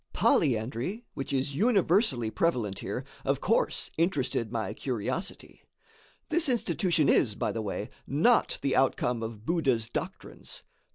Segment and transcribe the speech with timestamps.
[0.13, 5.61] Polyandry, which is universally prevalent here, of course interested my curiosity.
[6.29, 10.63] This institution is, by the way, not the outcome of Buddha's doctrines.